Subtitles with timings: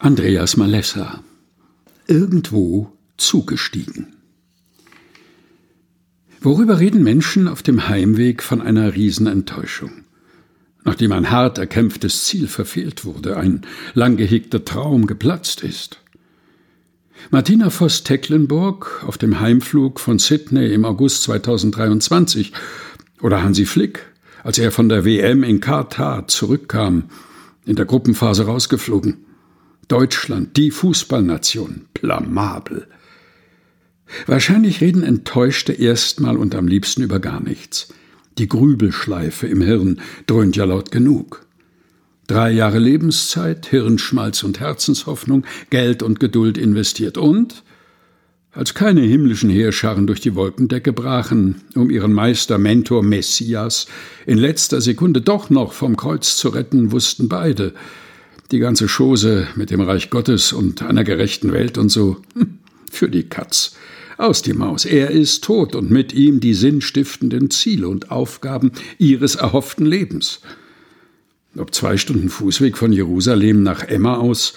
[0.00, 1.22] Andreas Malessa
[2.08, 4.16] Irgendwo zugestiegen.
[6.40, 10.02] Worüber reden Menschen auf dem Heimweg von einer Riesenenttäuschung?
[10.82, 13.62] Nachdem ein hart erkämpftes Ziel verfehlt wurde, ein
[13.94, 16.00] lang gehegter Traum geplatzt ist.
[17.30, 22.52] Martina Voss-Tecklenburg auf dem Heimflug von Sydney im August 2023
[23.22, 24.04] oder Hansi Flick,
[24.42, 27.04] als er von der WM in Katar zurückkam,
[27.64, 29.24] in der Gruppenphase rausgeflogen.
[29.88, 32.86] Deutschland, die Fußballnation, blamabel.
[34.26, 37.92] Wahrscheinlich reden Enttäuschte erstmal und am liebsten über gar nichts.
[38.38, 41.46] Die Grübelschleife im Hirn dröhnt ja laut genug.
[42.26, 47.62] Drei Jahre Lebenszeit, Hirnschmalz und Herzenshoffnung, Geld und Geduld investiert und
[48.52, 53.86] als keine himmlischen Heerscharen durch die Wolkendecke brachen, um ihren Meister, Mentor, Messias
[54.26, 57.74] in letzter Sekunde doch noch vom Kreuz zu retten, wussten beide,
[58.50, 62.18] die ganze Chose mit dem Reich Gottes und einer gerechten Welt und so.
[62.34, 62.58] Hm,
[62.90, 63.74] für die Katz.
[64.16, 64.84] Aus die Maus.
[64.84, 70.40] Er ist tot und mit ihm die sinnstiftenden Ziele und Aufgaben ihres erhofften Lebens.
[71.56, 74.54] Ob zwei Stunden Fußweg von Jerusalem nach Emma aus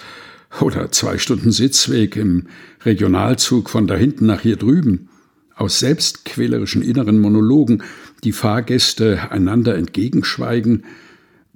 [0.60, 2.46] oder zwei Stunden Sitzweg im
[2.84, 5.08] Regionalzug von da hinten nach hier drüben.
[5.56, 7.82] Aus selbstquälerischen inneren Monologen,
[8.22, 10.84] die Fahrgäste einander entgegenschweigen,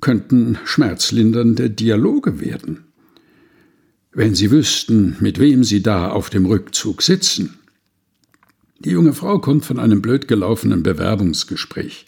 [0.03, 2.85] könnten schmerzlindernde Dialoge werden.
[4.13, 7.59] Wenn Sie wüssten, mit wem Sie da auf dem Rückzug sitzen.
[8.81, 12.07] Die junge Frau kommt von einem blöd gelaufenen Bewerbungsgespräch.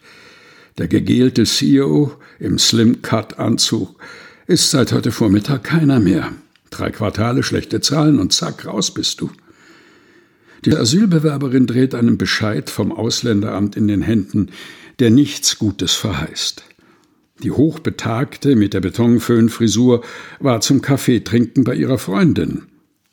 [0.77, 3.98] Der gegelte CEO im Slim-Cut-Anzug
[4.47, 6.33] ist seit heute Vormittag keiner mehr.
[6.70, 9.31] Drei Quartale schlechte Zahlen und zack, raus bist du.
[10.64, 14.51] Die Asylbewerberin dreht einen Bescheid vom Ausländeramt in den Händen,
[14.98, 16.64] der nichts Gutes verheißt.
[17.45, 20.03] Die Hochbetagte mit der Betonföhnfrisur
[20.41, 22.62] war zum Kaffeetrinken bei ihrer Freundin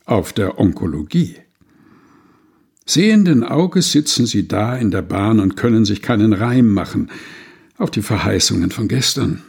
[0.06, 1.36] auf der Onkologie.
[2.86, 7.12] Sehenden Auges sitzen sie da in der Bahn und können sich keinen Reim machen
[7.78, 9.44] auf die Verheißungen von gestern.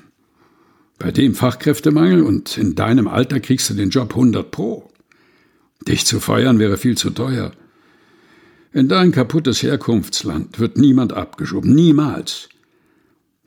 [0.99, 4.91] Bei dem Fachkräftemangel und in deinem Alter kriegst du den Job 100 pro.
[5.87, 7.53] Dich zu feuern wäre viel zu teuer.
[8.73, 12.49] In dein kaputtes Herkunftsland wird niemand abgeschoben, niemals.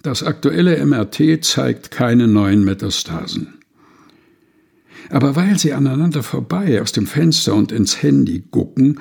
[0.06, 3.56] Das aktuelle MRT zeigt keine neuen Metastasen.
[5.10, 9.00] Aber weil sie aneinander vorbei aus dem Fenster und ins Handy gucken,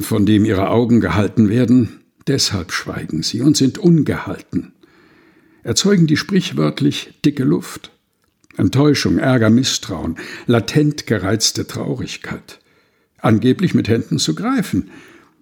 [0.00, 4.72] von dem ihre Augen gehalten werden, deshalb schweigen sie und sind ungehalten.
[5.62, 7.92] Erzeugen die sprichwörtlich dicke Luft.
[8.56, 10.16] Enttäuschung, Ärger, Misstrauen,
[10.48, 12.58] latent gereizte Traurigkeit.
[13.18, 14.90] Angeblich mit Händen zu greifen.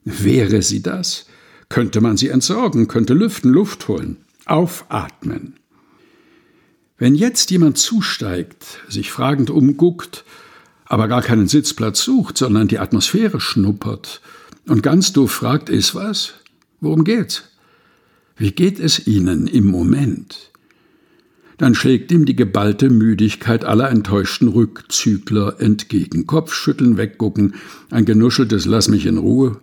[0.04, 1.24] Wäre sie das?
[1.70, 4.18] Könnte man sie entsorgen, könnte lüften, Luft holen.
[4.50, 5.60] Aufatmen.
[6.98, 10.24] Wenn jetzt jemand zusteigt, sich fragend umguckt,
[10.84, 14.20] aber gar keinen Sitzplatz sucht, sondern die Atmosphäre schnuppert
[14.66, 16.34] und ganz doof fragt, ist was?
[16.80, 17.44] Worum geht's?
[18.36, 20.50] Wie geht es Ihnen im Moment?
[21.56, 26.26] Dann schlägt ihm die geballte Müdigkeit aller enttäuschten Rückzügler entgegen.
[26.26, 27.54] Kopfschütteln, weggucken,
[27.90, 29.60] ein genuscheltes Lass mich in Ruhe.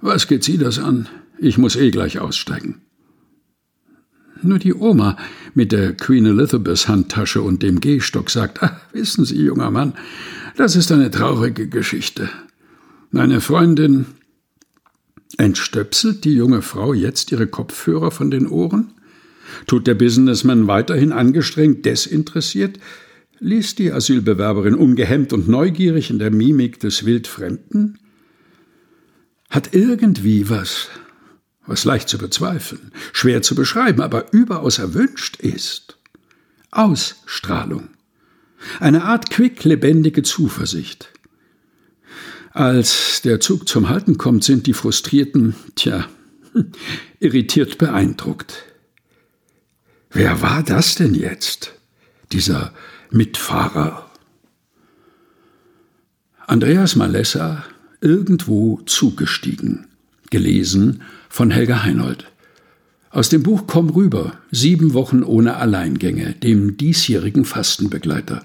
[0.00, 1.08] Was geht Sie das an?
[1.38, 2.80] Ich muss eh gleich aussteigen.
[4.42, 5.16] Nur die Oma
[5.54, 9.94] mit der Queen Elizabeth Handtasche und dem Gehstock sagt, ach, wissen Sie, junger Mann,
[10.56, 12.28] das ist eine traurige Geschichte.
[13.10, 14.06] Meine Freundin
[15.36, 18.92] Entstöpselt die junge Frau jetzt ihre Kopfhörer von den Ohren?
[19.66, 22.78] Tut der Businessman weiterhin angestrengt desinteressiert?
[23.38, 27.98] Liest die Asylbewerberin ungehemmt und neugierig in der Mimik des Wildfremden?
[29.48, 30.88] Hat irgendwie was
[31.70, 35.98] was leicht zu bezweifeln, schwer zu beschreiben, aber überaus erwünscht ist.
[36.72, 37.90] Ausstrahlung.
[38.80, 41.10] Eine Art quicklebendige Zuversicht.
[42.50, 46.08] Als der Zug zum Halten kommt, sind die Frustrierten, tja,
[47.20, 48.64] irritiert beeindruckt.
[50.10, 51.74] Wer war das denn jetzt?
[52.32, 52.74] Dieser
[53.10, 54.10] Mitfahrer?
[56.48, 57.64] Andreas Malessa
[58.00, 59.86] irgendwo zugestiegen.
[60.30, 62.30] Gelesen von Helga Heinold.
[63.10, 68.44] Aus dem Buch Komm rüber, sieben Wochen ohne Alleingänge, dem diesjährigen Fastenbegleiter,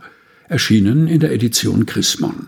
[0.50, 2.48] erschienen in der Edition Chrismon.